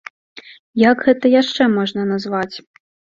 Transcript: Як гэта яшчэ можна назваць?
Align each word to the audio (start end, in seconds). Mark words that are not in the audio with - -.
Як 0.91 1.03
гэта 1.09 1.31
яшчэ 1.41 1.67
можна 1.75 2.07
назваць? 2.13 2.55